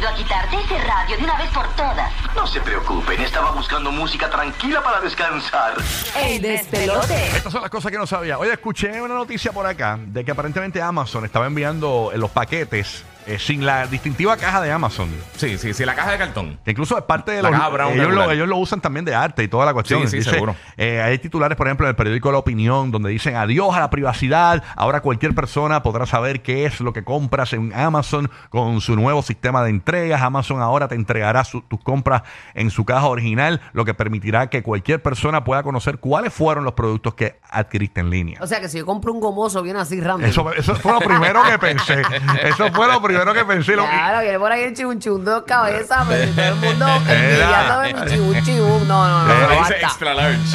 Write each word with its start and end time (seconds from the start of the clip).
venido 0.00 0.08
a 0.08 0.14
quitarte 0.14 0.56
ese 0.56 0.78
radio 0.78 1.16
de 1.16 1.24
una 1.24 1.36
vez 1.36 1.50
por 1.50 1.66
todas. 1.74 2.10
No 2.34 2.46
se 2.46 2.60
preocupen, 2.60 3.20
estaba 3.20 3.50
buscando 3.50 3.92
música 3.92 4.30
tranquila 4.30 4.82
para 4.82 5.00
descansar. 5.00 5.74
El 6.16 6.40
despelote. 6.40 7.26
Estas 7.36 7.52
son 7.52 7.60
las 7.60 7.70
cosas 7.70 7.92
que 7.92 7.98
no 7.98 8.06
sabía. 8.06 8.38
Oye, 8.38 8.52
escuché 8.52 9.00
una 9.02 9.14
noticia 9.14 9.52
por 9.52 9.66
acá 9.66 9.98
de 10.00 10.24
que 10.24 10.30
aparentemente 10.30 10.80
Amazon 10.80 11.24
estaba 11.24 11.46
enviando 11.46 12.10
eh, 12.14 12.18
los 12.18 12.30
paquetes 12.30 13.04
eh, 13.34 13.38
sin 13.38 13.64
la 13.64 13.86
distintiva 13.86 14.36
caja 14.36 14.60
de 14.60 14.70
Amazon. 14.72 15.08
Sí, 15.36 15.58
sí, 15.58 15.72
sí, 15.74 15.84
la 15.84 15.94
caja 15.94 16.12
de 16.12 16.18
cartón. 16.18 16.58
Que 16.64 16.70
incluso 16.72 16.96
es 16.98 17.04
parte 17.04 17.32
de 17.32 17.42
La 17.42 17.50
los. 17.50 17.58
caja 17.58 17.70
brown 17.70 17.92
ellos, 17.92 18.04
lo, 18.04 18.10
regular. 18.10 18.32
ellos 18.36 18.48
lo 18.48 18.56
usan 18.56 18.80
también 18.80 19.04
de 19.04 19.14
arte 19.14 19.42
y 19.42 19.48
toda 19.48 19.66
la 19.66 19.72
cuestión. 19.72 20.06
Sí, 20.08 20.22
sí, 20.22 20.30
seguro. 20.30 20.54
eh, 20.76 21.00
hay 21.00 21.18
titulares, 21.18 21.56
por 21.56 21.66
ejemplo, 21.66 21.86
en 21.86 21.90
el 21.90 21.96
periódico 21.96 22.30
La 22.32 22.38
Opinión, 22.38 22.90
donde 22.90 23.10
dicen 23.10 23.36
adiós 23.36 23.74
a 23.74 23.80
la 23.80 23.90
privacidad. 23.90 24.62
Ahora 24.76 25.00
cualquier 25.00 25.34
persona 25.34 25.82
podrá 25.82 26.06
saber 26.06 26.42
qué 26.42 26.66
es 26.66 26.80
lo 26.80 26.92
que 26.92 27.04
compras 27.04 27.52
en 27.52 27.72
Amazon 27.74 28.30
con 28.50 28.80
su 28.80 28.96
nuevo 28.96 29.22
sistema 29.22 29.62
de 29.62 29.70
entregas. 29.70 30.22
Amazon 30.22 30.60
ahora 30.62 30.88
te 30.88 30.94
entregará 30.94 31.44
su- 31.44 31.62
tus 31.62 31.80
compras 31.82 32.22
en 32.54 32.70
su 32.70 32.84
caja 32.84 33.06
original, 33.06 33.60
lo 33.72 33.84
que 33.84 33.94
permitirá 33.94 34.48
que 34.50 34.62
cualquier 34.62 35.02
persona 35.02 35.44
pueda 35.44 35.62
conocer 35.62 35.98
cuáles 35.98 36.32
fueron 36.32 36.64
los 36.64 36.74
productos 36.74 37.14
que 37.14 37.38
adquiriste 37.50 38.00
en 38.00 38.10
línea. 38.10 38.38
O 38.42 38.46
sea 38.46 38.60
que 38.60 38.68
si 38.68 38.78
yo 38.78 38.86
compro 38.86 39.12
un 39.12 39.20
gomoso, 39.20 39.62
viene 39.62 39.80
así 39.80 40.00
random. 40.00 40.28
Eso, 40.28 40.52
eso 40.52 40.74
fue 40.76 40.92
lo 40.92 41.00
primero 41.00 41.42
que 41.42 41.58
pensé. 41.58 42.00
Eso 42.44 42.70
fue 42.72 42.86
lo 42.86 43.00
primero 43.02 43.19
que 43.34 43.44
pensé. 43.44 43.76
Lo- 43.76 43.86
Claro, 43.86 44.20
viene 44.20 44.38
por 44.38 44.50
ahí 44.52 44.62
el 44.64 44.74
chibunchun 44.74 45.24
dos 45.24 45.42
cabezas, 45.46 46.04
pero 46.08 46.30
todo 46.32 46.44
el 46.44 46.54
mundo 46.56 46.86
envidiándome 47.08 47.94
mi 47.94 48.10
chibun 48.10 48.42
chibun. 48.42 48.88
No, 48.88 49.08
no, 49.08 49.24
no, 49.24 49.34
no, 49.48 49.48
Dice 49.60 49.74
extra 49.80 50.14
large. 50.14 50.38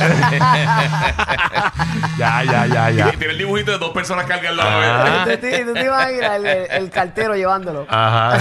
Ya, 2.17 2.43
ya, 2.43 2.65
ya, 2.67 2.89
ya. 2.91 3.09
Tiene 3.11 3.33
el 3.33 3.37
dibujito 3.37 3.71
de 3.71 3.77
dos 3.77 3.91
personas 3.91 4.25
cargando 4.25 4.63
la. 4.63 5.21
Ah. 5.21 5.25
¿Tú 5.25 5.37
te, 5.37 5.65
tú 5.65 5.73
te 5.73 5.85
imaginas 5.85 6.31
el, 6.37 6.45
el- 6.45 6.71
el 6.71 6.89
cartero 6.89 7.35
llevándolo? 7.35 7.85
Ajá. 7.89 8.37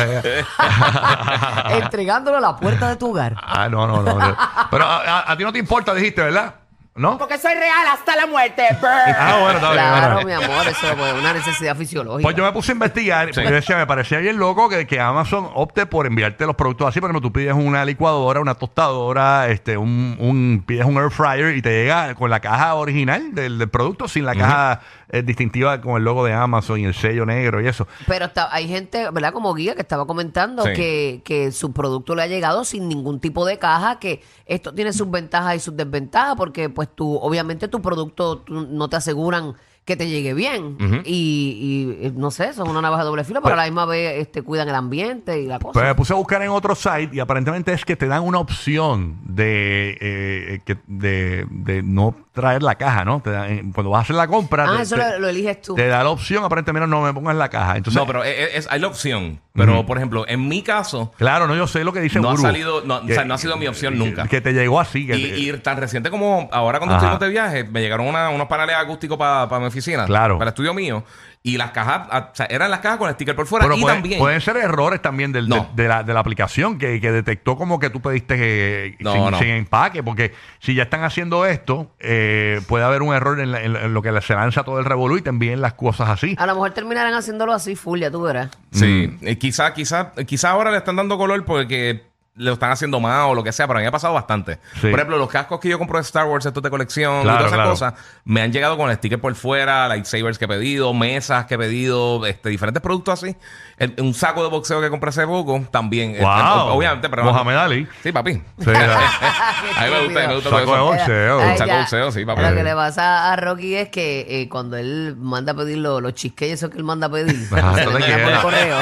Entregándolo 1.71 2.39
a 2.39 2.41
la 2.41 2.57
puerta 2.57 2.89
de 2.89 2.97
tu 2.97 3.11
hogar. 3.11 3.35
Ah, 3.43 3.69
no, 3.69 3.87
no, 3.87 4.03
no. 4.03 4.15
no. 4.19 4.37
Pero 4.71 4.85
a, 4.85 4.97
a- 5.21 5.33
a 5.33 5.37
ti 5.37 5.43
no 5.45 5.53
te 5.53 5.59
importa, 5.59 5.93
dijiste, 5.95 6.23
¿verdad? 6.23 6.55
¿No? 6.97 7.19
Porque 7.19 7.39
soy 7.39 7.55
real 7.55 7.89
hasta 7.93 8.15
la 8.15 8.27
muerte. 8.29 8.63
Ah, 8.71 9.39
bueno, 9.41 9.59
está 9.59 9.73
bien. 9.73 9.85
Claro, 9.85 10.15
bueno. 10.23 10.27
mi 10.29 10.33
amor, 10.45 10.67
eso 10.69 10.87
es 10.93 11.13
una 11.21 11.33
necesidad 11.33 11.77
fisiológica. 11.77 12.23
Pues 12.23 12.37
yo 12.37 12.45
me 12.45 12.53
puse 12.53 12.71
a 12.71 12.75
investigar 12.75 13.27
porque 13.35 13.49
yo 13.49 13.51
decía, 13.55 13.77
me 13.77 13.87
parecía 13.87 14.19
bien 14.19 14.39
loco 14.39 14.69
que, 14.69 14.87
que 14.87 15.01
Amazon 15.01 15.51
opte 15.55 15.87
por 15.87 16.07
enviarte 16.07 16.47
los 16.47 16.55
productos 16.55 16.87
así, 16.87 17.01
porque 17.01 17.21
tú 17.21 17.33
pides 17.33 17.53
una 17.53 17.85
licuadora, 17.85 18.41
una 18.41 18.55
tostadora, 18.55 19.49
este, 19.49 19.77
un, 19.77 20.17
un 20.21 20.63
pides 20.65 20.87
un 20.87 20.97
air 20.97 21.11
fryer 21.11 21.57
y 21.57 21.63
te 21.63 21.71
llega 21.71 22.15
con 22.15 22.31
la 22.31 22.39
caja 22.39 22.75
original 22.77 23.35
del, 23.35 23.59
del 23.59 23.69
producto 23.69 24.07
sin 24.07 24.25
la 24.25 24.37
caja 24.37 24.81
eh, 25.09 25.23
distintiva 25.23 25.81
con 25.81 25.97
el 25.97 26.05
logo 26.05 26.25
de 26.25 26.33
Amazon 26.33 26.79
y 26.79 26.85
el 26.85 26.95
sello 26.95 27.27
negro 27.27 27.61
y 27.61 27.67
eso. 27.67 27.89
Pero 28.07 28.27
está, 28.27 28.55
hay 28.55 28.69
gente, 28.69 29.11
¿verdad? 29.11 29.33
Como 29.33 29.53
guía 29.55 29.75
que 29.75 29.83
estaba 29.83 30.07
comentando 30.07 30.63
Sí. 30.65 30.73
que, 30.75 31.23
que 31.25 31.51
su 31.51 31.73
producto 31.73 32.15
le 32.15 32.23
ha 32.23 32.27
llegado 32.29 32.65
sin 32.65 32.89
ningún 32.89 33.19
tipo 33.19 33.45
de 33.45 33.59
caja, 33.59 33.99
que 33.99 34.23
esto 34.47 34.73
tiene 34.73 34.93
sus 34.93 35.11
ventajas 35.11 35.57
y 35.57 35.59
sus 35.61 35.77
desventajas, 35.77 36.37
porque 36.37 36.69
pues 36.69 36.84
tú, 36.89 37.17
obviamente 37.17 37.69
tu 37.69 37.81
producto 37.83 38.39
tú- 38.39 38.67
no 38.71 38.89
te 38.89 38.97
aseguran 38.97 39.55
que 39.85 39.97
te 39.97 40.09
llegue 40.09 40.33
bien. 40.33 40.77
y, 41.05 41.97
y, 42.01 42.07
eh, 42.07 42.13
no 42.17 42.31
sé, 42.31 42.55
son 42.55 42.69
una 42.71 42.81
navaja 42.81 43.03
de 43.03 43.09
doble 43.09 43.23
filo, 43.25 43.43
pero 43.43 43.53
a 43.55 43.59
la 43.59 43.65
misma 43.65 43.85
vez 43.85 44.19
este, 44.21 44.41
cuidan 44.43 44.69
el 44.69 44.75
ambiente 44.75 45.41
y 45.43 45.47
la 45.47 45.59
cosa. 45.59 45.73
Pues 45.75 45.85
me 45.87 45.95
puse 45.95 46.13
a 46.15 46.17
buscar 46.17 46.41
en 46.41 46.49
otro 46.49 46.75
site 46.75 47.11
y 47.13 47.21
aparentemente 47.21 47.73
es 47.75 47.85
que 47.85 47.95
te 47.95 48.07
dan 48.07 48.23
una 48.23 48.39
opción 48.39 49.19
de, 49.25 49.99
eh, 50.01 50.61
que- 50.65 50.79
de, 50.87 51.47
de 51.51 51.83
no 51.83 52.15
traer 52.35 52.63
la 52.65 52.75
caja, 52.75 53.05
¿no? 53.05 53.21
Te 53.23 53.31
eh, 53.31 53.63
cuando 53.73 53.91
vas 53.91 54.01
a 54.01 54.03
hacer 54.03 54.17
la 54.17 54.27
compra, 54.27 54.67
ah, 54.69 54.77
te, 54.77 54.83
eso 54.83 54.97
te- 54.97 55.13
lo, 55.13 55.19
lo 55.21 55.29
eliges 55.29 55.63
tú. 55.63 55.75
te 55.77 55.87
da 55.87 56.03
la 56.03 56.11
opción, 56.11 56.45
aparentemente, 56.45 56.87
no 56.89 57.01
me 57.01 57.15
pongas 57.15 57.37
la 57.37 57.49
caja. 57.49 57.77
Entonces, 57.77 57.99
No, 57.99 58.07
pero 58.07 58.25
es, 58.25 58.55
es- 58.57 58.69
hay 58.71 58.81
la 58.81 58.89
opción. 58.89 59.41
Pero, 59.55 59.87
por 59.87 59.97
ejemplo, 59.99 60.25
en 60.27 60.49
mi 60.49 60.63
caso, 60.63 61.13
claro, 61.17 61.47
no, 61.47 61.55
yo 61.55 61.69
sé 61.69 61.85
lo 61.85 61.93
que 61.93 62.01
dice 62.01 62.19
No 62.19 62.29
ha 62.29 62.33
Guru. 62.33 62.43
salido- 62.43 62.83
no, 62.85 62.97
o 62.97 63.07
sea, 63.07 63.25
no 63.25 63.35
ha 63.35 63.39
sido 63.39 63.57
mi 63.57 63.69
opción 63.69 63.93
que- 63.93 63.99
nunca. 64.01 64.27
Que 64.27 64.41
te 64.41 64.53
llegó 64.53 64.81
así. 64.81 65.07
Que 65.07 65.17
y, 65.17 65.23
te- 65.31 65.39
y 65.39 65.53
tan 65.61 65.77
reciente 65.77 66.11
como 66.11 66.49
ahora 66.53 66.79
cuando 66.81 66.97
Ajá. 66.97 67.05
estuvimos 67.07 67.21
de 67.21 67.29
viaje, 67.29 67.65
me 67.65 67.81
llegaron 67.81 68.09
una- 68.09 68.31
unos 68.31 68.49
paneles 68.49 68.75
acústicos 68.77 69.17
para 69.17 69.61
mi 69.61 69.67
oficina. 69.67 70.05
Claro. 70.07 70.39
Para 70.39 70.49
el 70.49 70.53
estudio 70.55 70.75
mío. 70.75 71.05
Y 71.47 71.59
las 71.59 71.73
cajas, 71.73 72.09
ah, 72.11 72.31
o 72.33 72.35
sea, 72.35 72.47
eran 72.47 72.71
las 72.71 72.81
cajas 72.81 72.97
con 72.97 73.13
sticker 73.13 73.37
por 73.37 73.47
fuera. 73.47 73.67
pero 73.67 73.77
y 73.77 73.83
puede- 73.83 73.95
también. 73.97 74.19
pueden 74.19 74.41
ser 74.41 74.57
errores 74.57 75.03
también 75.03 75.31
del, 75.31 75.47
No. 75.47 75.69
de, 75.75 75.83
de 75.83 75.89
la, 75.91 76.03
de 76.03 76.15
la 76.15 76.21
aplicación 76.21 76.79
que, 76.79 77.03
que 77.03 77.13
detectó 77.13 77.57
como 77.59 77.79
que 77.79 77.91
tú 77.91 78.01
pediste 78.01 78.35
eh, 78.39 78.97
No, 79.01 79.13
sin, 79.13 79.31
no. 79.31 79.39
sin 79.39 79.49
empaque, 79.49 80.03
porque 80.03 80.33
si 80.59 80.75
ya 80.75 80.85
están 80.85 81.05
haciendo 81.05 81.45
esto, 81.45 81.93
eh, 82.01 82.63
puede 82.67 82.85
haber 82.87 83.03
un 83.03 83.15
error 83.15 83.39
en, 83.41 83.53
la- 83.53 83.61
en- 83.63 83.77
en 83.77 83.93
lo 83.93 84.01
que 84.01 84.19
se 84.23 84.35
lanza 84.35 84.65
todo 84.65 84.79
el 84.79 84.87
revolú 84.87 85.19
y 85.19 85.23
te 85.23 85.29
envíen 85.29 85.61
las 85.61 85.75
cosas 85.75 86.09
así. 86.09 86.35
A 86.39 86.47
lo 86.47 86.55
mejor 86.55 86.71
terminarán 86.71 87.13
haciéndolo 87.13 87.53
así, 87.53 87.77
full, 87.77 88.01
ya 88.01 88.11
tú 88.11 88.23
verás. 88.23 88.49
Sí, 88.73 89.15
eh, 89.21 89.37
quizá, 89.37 89.75
quizá, 89.75 90.13
quizá 90.27 90.49
ahora 90.49 90.71
le 90.71 90.79
están 90.79 90.97
dando 90.97 91.19
color 91.19 91.45
porque 91.45 92.05
lo 92.37 92.55
están 92.55 92.73
haciendo 92.73 92.99
más 92.99 93.27
o 93.29 93.35
lo 93.35 93.45
que 93.45 93.53
sea, 93.53 93.69
pero 93.69 93.79
a 93.79 93.81
mí 93.81 93.85
me 93.85 93.89
ha 93.89 93.93
pasado 93.93 94.13
bastante. 94.13 94.59
Sí. 94.81 94.89
Por 94.91 94.95
ejemplo, 94.95 95.19
los 95.19 95.29
cascos 95.29 95.61
que 95.61 95.69
yo 95.69 95.79
compro 95.79 95.99
de 95.99 96.03
Star 96.03 96.27
Wars, 96.27 96.45
estos 96.45 96.63
de 96.65 96.69
colección, 96.71 97.21
y 97.21 97.25
todas 97.25 97.41
esas 97.43 97.53
claro. 97.53 97.71
cosas, 97.71 97.95
me 98.25 98.43
han 98.43 98.53
llegado 98.53 98.77
con 98.77 98.91
el 98.91 98.97
sticker 98.97 99.21
por 99.21 99.33
fuera, 99.37 99.87
lightsabers 99.89 100.37
que 100.37 100.47
he 100.47 100.49
pedido, 100.49 100.93
mesas 100.95 101.47
que 101.47 101.55
he 101.55 101.59
pedido, 101.59 102.27
este, 102.27 102.49
diferentes 102.49 102.83
productos 102.83 103.23
así. 103.23 103.37
El- 103.77 103.95
un 104.01 104.15
saco 104.15 104.43
de 104.43 104.51
boxeo 104.51 104.81
que 104.81 104.91
compré 104.91 105.11
hace 105.11 105.25
poco 105.27 105.63
también. 105.71 106.11
Este, 106.13 106.25
Wow. 106.25 106.69
obviamente, 106.77 107.09
pero. 107.09 107.23
Mohamed 107.25 107.55
Ali. 107.57 107.89
Sí, 108.03 108.11
papi. 108.11 108.33
Sí, 108.35 108.43
la- 108.67 108.97
a 108.99 109.85
mí 109.85 109.91
me 109.91 110.01
gusta, 110.07 110.27
me 110.29 110.35
gusta 110.35 110.51
Saco 110.51 110.75
de 110.75 110.81
boxeo. 110.81 111.41
Ay, 111.41 111.59
saco 111.59 111.71
de 111.73 111.79
boxeo, 111.79 112.13
sí, 112.13 112.25
papá. 112.25 112.51
Lo 112.51 112.57
que 112.57 112.65
le 112.65 112.75
pasa 112.75 113.33
a 113.33 113.37
Rocky 113.37 113.77
es 113.77 113.89
que 113.91 114.27
eh, 114.43 114.49
cuando 114.49 114.77
él 114.77 115.15
manda 115.19 115.53
a 115.53 115.55
pedir 115.57 115.79
lo- 115.79 116.01
los 116.01 116.15
chisques, 116.15 116.51
eso 116.53 116.69
que 116.71 116.79
él 116.79 116.85
manda 116.85 117.07
a 117.07 117.11
pedir, 117.11 117.49
Ajá, 117.53 117.75
se 117.75 117.87
le 117.87 117.91
por 117.93 118.43
correo. 118.43 118.77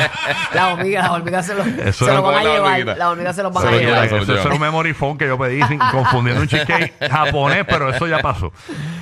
Las 0.55 0.73
hormigas, 0.73 1.03
las 1.05 1.13
hormigas 1.13 1.47
se, 1.47 1.55
lo, 1.55 1.65
se 1.93 2.05
van 2.11 2.35
a 2.35 2.43
llevar. 2.43 2.61
hormiguita. 2.61 2.97
Las 2.97 3.09
hormigas 3.09 3.37
se 3.37 3.42
los 3.43 3.53
van 3.53 3.63
Se 3.65 3.69
a 3.69 3.73
llevar. 3.79 4.05
Eso, 4.07 4.25
se 4.25 4.33
era 4.41 4.55
un 4.55 4.61
memory 4.61 4.93
phone 4.95 5.19
que 5.19 5.27
yo 5.27 5.39
pedí 5.39 5.63
sin- 5.65 5.79
confundiendo 5.91 6.43
un 6.43 6.49
cheesecake 6.49 6.95
japonés, 7.11 7.65
pero 7.69 7.89
eso 7.91 8.07
ya 8.07 8.19
pasó. 8.21 8.53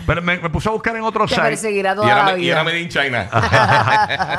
Pero 0.07 0.23
me, 0.23 0.39
me 0.39 0.51
puse 0.51 0.69
a 0.69 0.73
buscar 0.73 0.97
en 0.97 1.03
otro 1.03 1.27
Te 1.27 1.35
site. 1.35 1.43
perseguirá 1.49 1.93
Y 1.93 1.97
toda 1.97 2.11
era, 2.11 2.25
la 2.33 2.39
y 2.39 2.49
era 2.51 2.63
vida. 2.63 2.65
made 2.65 2.81
in 2.81 2.89
China. 2.89 3.29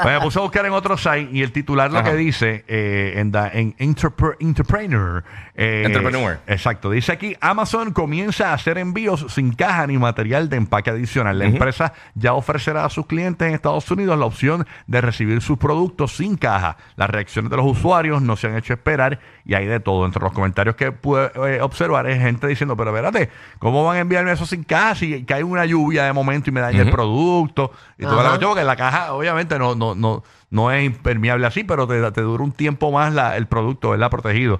Pues 0.01 0.13
me 0.19 0.21
puse 0.21 0.39
a 0.39 0.41
buscar 0.41 0.65
en 0.65 0.73
otro 0.73 0.97
site 0.97 1.29
y 1.31 1.41
el 1.41 1.51
titular 1.51 1.91
lo 1.91 1.99
Ajá. 1.99 2.11
que 2.11 2.15
dice 2.17 2.65
eh, 2.67 3.13
en, 3.17 3.31
da- 3.31 3.49
en 3.53 3.75
Entrepre- 3.77 4.35
Entrepreneur. 4.39 5.23
eh, 5.55 5.83
Entrepreneur. 5.85 6.39
Exacto. 6.47 6.89
Dice 6.91 7.11
aquí: 7.11 7.35
Amazon 7.41 7.91
comienza 7.93 8.49
a 8.51 8.53
hacer 8.53 8.77
envíos 8.77 9.25
sin 9.29 9.53
caja 9.53 9.87
ni 9.87 9.97
material 9.97 10.49
de 10.49 10.57
empaque 10.57 10.89
adicional. 10.89 11.39
La 11.39 11.45
empresa 11.45 11.93
ya 12.15 12.33
ofrecerá 12.33 12.85
a 12.85 12.89
sus 12.89 13.05
clientes 13.05 13.47
en 13.47 13.53
Estados 13.53 13.89
Unidos 13.91 14.17
la 14.17 14.25
opción 14.25 14.67
de 14.87 15.01
recibir 15.01 15.41
sus 15.41 15.57
productos 15.57 16.15
sin 16.17 16.35
caja. 16.37 16.77
Las 16.95 17.09
reacciones 17.09 17.49
de 17.51 17.57
los 17.57 17.65
usuarios 17.65 18.21
no 18.21 18.35
se 18.35 18.47
han 18.47 18.57
hecho 18.57 18.73
esperar 18.73 19.19
y 19.45 19.53
hay 19.53 19.65
de 19.65 19.79
todo. 19.79 19.90
Entre 20.05 20.21
los 20.21 20.31
comentarios 20.33 20.75
que 20.75 20.91
pude 20.91 21.31
eh, 21.35 21.61
observar 21.61 22.07
es 22.07 22.19
gente 22.21 22.47
diciendo: 22.47 22.75
Pero 22.77 22.89
espérate, 22.95 23.29
¿cómo 23.59 23.83
van 23.85 23.97
a 23.97 23.99
enviarme 23.99 24.31
eso 24.31 24.45
sin 24.45 24.63
caja 24.63 24.95
si 24.95 25.23
cae 25.25 25.43
una 25.43 25.65
lluvia 25.65 26.05
de 26.05 26.13
momento 26.13 26.49
y 26.49 26.53
me 26.53 26.61
daña 26.61 26.81
el 26.81 26.91
producto? 26.91 27.71
Y 27.97 28.03
toda 28.03 28.15
la 28.17 28.21
Ajá. 28.21 28.29
cuestión, 28.31 28.51
porque 28.51 28.63
la 28.65 28.75
caja 28.75 29.13
obviamente 29.13 29.57
no, 29.59 29.75
no, 29.75 29.93
no, 29.95 30.23
no 30.49 30.71
es 30.71 30.83
impermeable 30.83 31.45
así, 31.47 31.63
pero 31.63 31.87
te, 31.87 32.11
te 32.11 32.21
dura 32.21 32.43
un 32.43 32.51
tiempo 32.51 32.91
más 32.91 33.13
la- 33.13 33.37
el 33.37 33.45
producto, 33.47 33.91
¿verdad? 33.91 34.09
Protegido. 34.09 34.59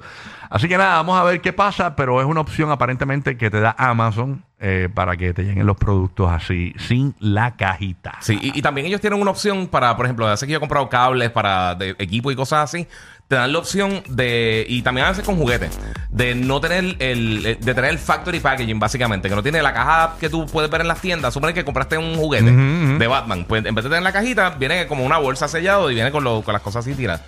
Así 0.54 0.68
que 0.68 0.78
nada, 0.78 0.96
vamos 0.98 1.18
a 1.18 1.24
ver 1.24 1.40
qué 1.40 1.54
pasa, 1.54 1.96
pero 1.96 2.20
es 2.20 2.28
una 2.28 2.42
opción 2.42 2.70
aparentemente 2.72 3.38
que 3.38 3.50
te 3.50 3.62
da 3.62 3.74
Amazon 3.78 4.44
eh, 4.60 4.90
para 4.94 5.16
que 5.16 5.34
te 5.34 5.44
lleguen 5.44 5.66
los 5.66 5.78
productos 5.78 6.30
así, 6.30 6.74
sin 6.78 7.16
la 7.20 7.56
cajita. 7.56 8.18
Sí, 8.20 8.38
y, 8.42 8.60
y 8.60 8.62
también 8.62 8.86
ellos 8.86 9.00
tienen 9.00 9.22
una 9.22 9.32
opción 9.32 9.68
para, 9.68 9.96
por 9.96 10.06
ejemplo, 10.06 10.28
hace 10.28 10.46
que 10.46 10.52
yo 10.52 10.58
he 10.58 10.60
comprado 10.60 10.90
cables 10.90 11.30
para 11.32 11.74
de 11.76 11.96
equipo 12.00 12.32
y 12.32 12.36
cosas 12.36 12.66
así. 12.66 12.86
Te 13.30 13.36
dan 13.38 13.54
la 13.54 13.60
opción 13.60 14.04
de, 14.10 14.66
y 14.68 14.82
también 14.82 15.08
a 15.08 15.12
veces 15.12 15.24
con 15.24 15.38
juguetes, 15.38 15.80
de 16.10 16.36
no 16.36 16.60
tener 16.60 16.98
el, 17.00 17.44
de 17.44 17.74
tener 17.74 17.86
el 17.86 17.98
factory 17.98 18.42
packaging, 18.42 18.78
básicamente, 18.78 19.30
que 19.30 19.36
no 19.36 19.42
tiene 19.42 19.62
la 19.62 19.74
caja 19.74 20.16
que 20.20 20.30
tú 20.30 20.46
puedes 20.48 20.70
ver 20.70 20.82
en 20.82 20.90
las 20.90 21.00
tiendas. 21.00 21.34
Supone 21.34 21.54
que 21.54 21.64
compraste 21.64 21.98
un 21.98 22.16
juguete 22.18 22.52
de 23.00 23.08
Batman. 23.08 23.46
Pues 23.48 23.64
en 23.66 23.74
vez 23.74 23.86
de 23.86 23.90
tener 23.90 24.04
la 24.04 24.12
cajita, 24.12 24.50
viene 24.50 24.86
como 24.86 25.06
una 25.06 25.18
bolsa 25.18 25.48
sellado 25.48 25.90
y 25.90 25.94
viene 25.96 26.12
con, 26.12 26.26
lo- 26.26 26.42
con 26.42 26.52
las 26.52 26.62
cosas 26.62 26.86
así 26.86 26.94
tiradas. 26.94 27.22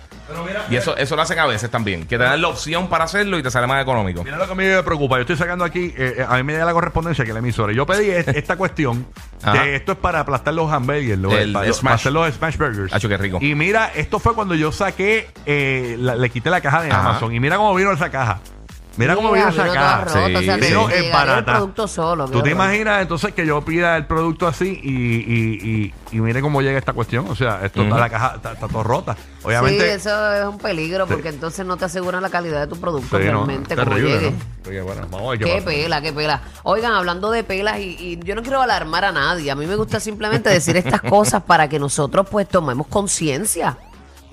Y 0.70 0.76
eso, 0.76 0.96
eso 0.96 1.16
lo 1.16 1.22
hacen 1.22 1.38
a 1.38 1.46
veces 1.46 1.70
también, 1.70 2.02
que 2.06 2.16
te 2.16 2.24
dan 2.24 2.40
la 2.40 2.48
opción 2.48 2.88
para 2.88 3.04
hacerlo 3.04 3.38
y 3.38 3.42
te 3.42 3.50
sale 3.50 3.66
más 3.66 3.82
económico. 3.82 4.24
Mira 4.24 4.38
lo 4.38 4.46
que 4.46 4.52
a 4.52 4.54
mí 4.54 4.64
me 4.64 4.82
preocupa. 4.82 5.16
Yo 5.16 5.20
estoy 5.22 5.36
sacando 5.36 5.64
aquí, 5.64 5.92
eh, 5.96 6.14
eh, 6.18 6.26
a 6.26 6.36
mí 6.36 6.42
me 6.42 6.52
llega 6.54 6.64
la 6.64 6.72
correspondencia 6.72 7.24
que 7.24 7.32
la 7.32 7.40
emisora. 7.40 7.72
Yo 7.72 7.84
pedí 7.86 8.08
es- 8.10 8.28
esta 8.28 8.56
cuestión 8.56 9.06
Ajá. 9.42 9.62
de 9.64 9.76
esto 9.76 9.92
es 9.92 9.98
para 9.98 10.20
aplastar 10.20 10.54
los 10.54 10.72
hamburgers, 10.72 11.18
los- 11.18 11.32
El 11.34 11.52
para, 11.52 11.66
Smash. 11.66 11.82
para 11.82 11.94
hacer 11.96 12.12
los 12.12 12.34
smash 12.34 12.56
burgers. 12.56 12.92
Acho, 12.92 13.08
qué 13.08 13.16
rico. 13.18 13.38
Y 13.40 13.54
mira, 13.54 13.92
esto 13.94 14.18
fue 14.18 14.34
cuando 14.34 14.54
yo 14.54 14.72
saqué, 14.72 15.28
eh, 15.46 15.96
la- 15.98 16.14
le 16.16 16.30
quité 16.30 16.48
la 16.50 16.60
caja 16.60 16.82
de 16.82 16.90
Ajá. 16.90 17.00
Amazon. 17.10 17.34
Y 17.34 17.40
mira 17.40 17.56
cómo 17.56 17.74
vino 17.74 17.92
esa 17.92 18.10
caja. 18.10 18.40
Mira 18.96 19.16
cómo 19.16 19.30
o 19.30 19.34
sea, 19.34 20.06
Sí, 20.08 20.18
en 20.18 20.40
llegaría 20.40 20.96
el 21.06 21.12
barata. 21.12 21.52
producto 21.54 21.88
solo. 21.88 22.28
¿Tú 22.28 22.42
te 22.42 22.50
imaginas 22.50 23.02
entonces 23.02 23.34
que 23.34 23.44
yo 23.44 23.60
pida 23.64 23.96
el 23.96 24.06
producto 24.06 24.46
así 24.46 24.78
y, 24.82 24.92
y, 24.92 25.92
y, 26.12 26.16
y 26.16 26.20
mire 26.20 26.40
cómo 26.40 26.62
llega 26.62 26.78
esta 26.78 26.92
cuestión? 26.92 27.26
O 27.28 27.34
sea, 27.34 27.60
esto 27.64 27.82
está 27.82 27.98
la 27.98 28.08
caja 28.08 28.32
está, 28.36 28.52
está 28.52 28.68
todo 28.68 28.82
rota. 28.84 29.14
Sí, 29.16 29.46
Obviamente. 29.48 29.94
eso 29.94 30.32
es 30.32 30.44
un 30.46 30.58
peligro 30.58 31.06
porque 31.06 31.28
entonces 31.30 31.66
no 31.66 31.76
te 31.76 31.86
aseguran 31.86 32.22
la 32.22 32.30
calidad 32.30 32.60
de 32.60 32.66
tu 32.68 32.80
producto 32.80 33.18
Sí, 33.18 33.24
no, 33.24 33.30
realmente 33.44 33.74
como 33.76 33.90
terrible, 33.90 34.14
llegue. 34.18 34.30
¿no? 34.30 34.68
Oye, 34.70 34.80
bueno, 34.82 35.02
vamos 35.10 35.26
a 35.26 35.30
ver 35.30 35.38
qué, 35.40 35.44
Qué 35.44 35.52
pasa. 35.56 35.64
pela, 35.66 36.00
qué 36.02 36.12
pela. 36.12 36.40
Oigan, 36.62 36.92
hablando 36.92 37.30
de 37.30 37.44
pelas, 37.44 37.78
y, 37.80 37.96
y 37.98 38.18
yo 38.24 38.34
no 38.34 38.42
quiero 38.42 38.62
alarmar 38.62 39.04
a 39.04 39.12
nadie. 39.12 39.50
A 39.50 39.56
mí 39.56 39.66
me 39.66 39.76
gusta 39.76 39.98
simplemente 40.00 40.48
decir 40.50 40.76
estas 40.76 41.00
cosas 41.02 41.42
para 41.42 41.68
que 41.68 41.78
nosotros 41.78 42.26
pues 42.30 42.48
tomemos 42.48 42.86
conciencia. 42.86 43.76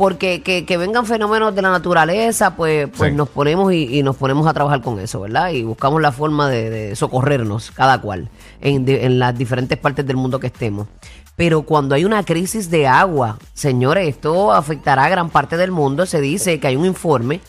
Porque 0.01 0.42
que, 0.42 0.65
que 0.65 0.77
vengan 0.77 1.06
fenómenos 1.06 1.53
de 1.53 1.62
la 1.62 1.69
naturaleza, 1.69 2.56
pues, 2.56 2.89
pues 2.98 3.12
Sí. 3.12 3.15
nos 3.15 3.30
ponemos 3.30 3.71
y, 3.71 4.00
y 4.00 4.01
nos 4.01 4.15
ponemos 4.15 4.48
a 4.48 4.53
trabajar 4.53 4.81
con 4.81 5.00
eso, 5.00 5.21
¿verdad? 5.21 5.51
Y 5.51 5.62
buscamos 5.62 6.01
la 6.01 6.12
forma 6.12 6.50
de, 6.50 6.71
de 6.71 6.95
socorrernos, 6.95 7.69
cada 7.69 8.01
cual, 8.01 8.30
en, 8.62 8.83
di- 8.83 8.95
en 8.95 9.19
las 9.19 9.38
diferentes 9.38 9.77
partes 9.77 10.03
del 10.07 10.18
mundo 10.18 10.39
que 10.39 10.48
estemos. 10.48 10.88
Pero 11.36 11.62
cuando 11.62 11.94
hay 11.94 12.03
una 12.03 12.24
crisis 12.24 12.71
de 12.71 12.88
agua, 12.88 13.38
señores, 13.53 14.07
esto 14.07 14.51
afectará 14.51 15.06
a 15.06 15.09
gran 15.09 15.30
parte 15.30 15.56
del 15.56 15.69
mundo. 15.71 16.07
Se 16.07 16.19
dice 16.19 16.59
que 16.59 16.65
hay 16.65 16.75
un 16.77 16.86
informe 16.88 17.39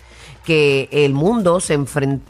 que 0.44 0.90
el 0.92 1.14
mundo 1.14 1.58
se, 1.58 1.78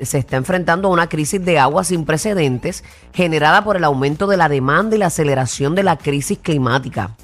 se 0.03 0.19
está 0.19 0.37
enfrentando 0.37 0.87
a 0.87 0.93
una 0.93 1.09
crisis 1.09 1.45
de 1.45 1.59
agua 1.59 1.83
sin 1.83 2.05
precedentes 2.05 2.85
generada 3.13 3.65
por 3.65 3.77
el 3.77 3.83
aumento 3.83 4.29
de 4.29 4.37
la 4.37 4.49
demanda 4.49 4.95
y 4.95 5.01
la 5.01 5.07
aceleración 5.07 5.75
de 5.75 5.83
la 5.83 5.97
crisis 5.97 6.39
climática. 6.41 7.17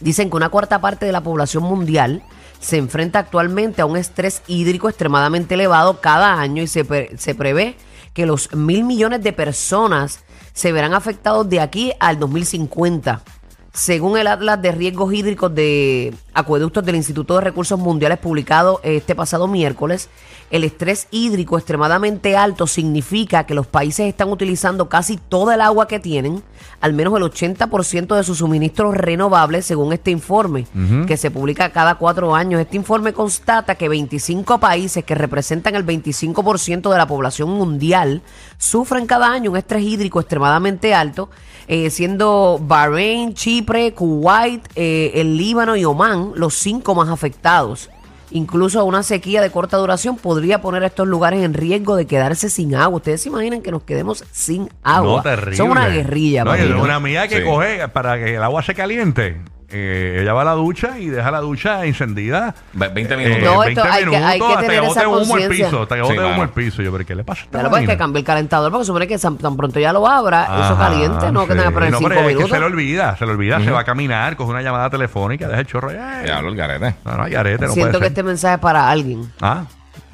Dicen 0.00 0.30
que 0.30 0.36
una 0.36 0.48
cuarta 0.48 0.80
parte 0.80 1.06
de 1.06 1.12
la 1.12 1.22
población 1.22 1.64
mundial 1.64 2.22
se 2.60 2.78
enfrenta 2.78 3.18
actualmente 3.18 3.82
a 3.82 3.86
un 3.86 3.96
estrés 3.96 4.42
hídrico 4.46 4.88
extremadamente 4.88 5.54
elevado 5.54 6.00
cada 6.00 6.40
año 6.40 6.62
y 6.62 6.66
se, 6.66 6.84
se 7.16 7.34
prevé 7.34 7.76
que 8.14 8.26
los 8.26 8.54
mil 8.54 8.84
millones 8.84 9.22
de 9.22 9.32
personas 9.32 10.20
se 10.52 10.72
verán 10.72 10.94
afectados 10.94 11.48
de 11.48 11.60
aquí 11.60 11.92
al 12.00 12.18
2050. 12.18 13.22
Según 13.72 14.16
el 14.16 14.28
Atlas 14.28 14.62
de 14.62 14.72
Riesgos 14.72 15.12
Hídricos 15.12 15.54
de 15.54 16.14
Acueductos 16.34 16.84
del 16.84 16.96
Instituto 16.96 17.36
de 17.36 17.42
Recursos 17.42 17.78
Mundiales 17.78 18.18
publicado 18.18 18.80
este 18.82 19.14
pasado 19.14 19.46
miércoles, 19.46 20.08
el 20.50 20.64
estrés 20.64 21.06
hídrico 21.12 21.56
extremadamente 21.56 22.36
alto 22.36 22.66
significa 22.66 23.44
que 23.44 23.54
los 23.54 23.68
países 23.68 24.06
están 24.06 24.30
utilizando 24.30 24.88
casi 24.88 25.16
toda 25.16 25.54
el 25.54 25.60
agua 25.60 25.86
que 25.86 26.00
tienen, 26.00 26.42
al 26.80 26.92
menos 26.92 27.16
el 27.16 27.22
80% 27.22 28.16
de 28.16 28.24
sus 28.24 28.38
suministros 28.38 28.96
renovables, 28.96 29.64
según 29.64 29.92
este 29.92 30.10
informe, 30.10 30.66
que 31.06 31.16
se 31.16 31.30
publica 31.30 31.70
cada 31.70 31.96
cuatro 31.96 32.34
años. 32.34 32.60
Este 32.60 32.76
informe 32.76 33.12
constata 33.12 33.76
que 33.76 33.88
25 33.88 34.58
países 34.58 35.04
que 35.04 35.14
representan 35.14 35.76
el 35.76 35.86
25% 35.86 36.90
de 36.90 36.98
la 36.98 37.06
población 37.06 37.50
mundial 37.50 38.22
sufren 38.58 39.06
cada 39.06 39.30
año 39.30 39.52
un 39.52 39.56
estrés 39.56 39.82
hídrico 39.82 40.20
extremadamente 40.20 40.94
alto, 40.94 41.30
eh, 41.66 41.90
siendo 41.90 42.60
Bahrein, 42.60 43.34
Chipre, 43.34 43.94
Kuwait, 43.94 44.66
eh, 44.76 45.12
el 45.14 45.36
Líbano 45.36 45.76
y 45.76 45.84
Omán 45.84 46.23
los 46.34 46.54
cinco 46.54 46.94
más 46.94 47.08
afectados. 47.08 47.90
Incluso 48.30 48.84
una 48.84 49.02
sequía 49.02 49.40
de 49.40 49.50
corta 49.50 49.76
duración 49.76 50.16
podría 50.16 50.60
poner 50.60 50.82
a 50.82 50.86
estos 50.86 51.06
lugares 51.06 51.44
en 51.44 51.54
riesgo 51.54 51.94
de 51.94 52.06
quedarse 52.06 52.50
sin 52.50 52.74
agua. 52.74 52.96
Ustedes 52.96 53.22
se 53.22 53.28
imaginan 53.28 53.62
que 53.62 53.70
nos 53.70 53.82
quedemos 53.82 54.24
sin 54.32 54.68
agua. 54.82 55.16
No, 55.18 55.22
terrible. 55.22 55.56
Son 55.56 55.70
una 55.70 55.88
guerrilla. 55.88 56.42
Una 56.42 56.96
amiga 56.96 57.28
que 57.28 57.38
Sí. 57.38 57.44
coge 57.44 57.86
para 57.88 58.16
que 58.18 58.34
el 58.34 58.42
agua 58.42 58.62
se 58.62 58.74
caliente. 58.74 59.40
Eh, 59.74 60.18
ella 60.22 60.32
va 60.32 60.42
a 60.42 60.44
la 60.44 60.52
ducha 60.52 60.98
y 60.98 61.08
deja 61.08 61.30
la 61.30 61.40
ducha 61.40 61.84
encendida. 61.84 62.54
Ve- 62.72 62.88
20 62.88 63.14
eh, 63.14 63.16
minutos. 63.16 63.42
No, 63.42 63.58
20 63.60 63.80
esto 63.80 63.92
hay 63.92 64.04
que- 64.04 64.16
hay 64.16 64.38
que 64.38 64.44
minutos 64.44 64.48
hasta 64.48 64.60
tener 64.60 64.80
que 64.80 64.86
bote 64.86 65.00
esa 65.00 65.08
humo 65.08 65.18
el 65.20 65.28
conciencia. 65.28 65.64
piso. 65.66 65.82
Hasta 65.82 65.94
que 65.96 66.02
Sí, 66.04 66.08
bote 66.16 66.24
humo 66.24 66.42
el 66.44 66.48
piso. 66.50 66.82
Yo, 66.82 66.92
pero 66.92 67.06
¿qué 67.06 67.14
le 67.14 67.24
pasa 67.24 67.40
a 67.40 67.44
esta 67.44 67.52
Claro, 67.58 67.70
pues 67.70 67.80
que 67.80 67.86
vaina? 67.88 67.98
cambiar 67.98 68.20
el 68.20 68.24
calentador 68.26 68.70
porque 68.72 68.84
supone 68.86 69.06
que 69.08 69.18
tan, 69.18 69.36
tan 69.38 69.56
pronto 69.56 69.80
ya 69.80 69.92
lo 69.92 70.06
abra, 70.06 70.44
eso 70.44 70.52
Ajá, 70.52 70.78
caliente, 70.78 71.32
no 71.32 71.40
que 71.46 71.52
sí. 71.52 71.58
tenga 71.58 71.64
que 71.68 71.74
poner 71.74 71.90
No, 71.90 71.98
cinco 71.98 72.08
pero 72.08 72.20
es 72.20 72.26
que 72.26 72.34
minutos. 72.34 72.50
se 72.50 72.58
le 72.60 72.64
olvida, 72.66 73.16
se 73.16 73.26
le 73.26 73.32
olvida, 73.32 73.60
se 73.60 73.70
va 73.70 73.80
a 73.80 73.84
caminar, 73.84 74.36
coge 74.36 74.50
una 74.50 74.62
llamada 74.62 74.88
telefónica, 74.90 75.48
deja 75.48 75.60
el 75.60 75.66
chorro. 75.66 75.90
eh. 75.90 75.98
Ya 76.26 76.38
hablo 76.38 76.50
el 76.50 76.56
garete. 76.56 76.94
No, 77.04 77.16
no, 77.16 77.22
hay 77.24 77.34
arete, 77.34 77.66
no 77.66 77.72
Siento 77.72 77.90
puede 77.90 77.92
que 77.92 78.04
ser. 78.04 78.06
este 78.12 78.22
mensaje 78.22 78.54
es 78.54 78.60
para 78.60 78.88
alguien. 78.88 79.30
¿Ah? 79.40 79.64